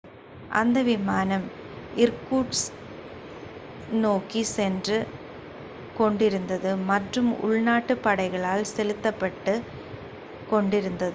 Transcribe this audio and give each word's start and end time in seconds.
அந்த 0.51 0.81
விமானம் 0.81 1.43
இர்கூட்ஸ்க் 1.95 2.77
நோக்கிச் 3.99 4.51
சென்று 4.51 4.97
கொண்டிருந்தது 5.97 6.75
மற்றும் 6.89 7.31
உள்நாட்டுப் 7.41 8.03
படைகளால் 8.03 8.71
செலுத்தப் 8.75 9.19
பட்டுக் 9.19 9.67
கொண்டிருந்தது 10.51 11.09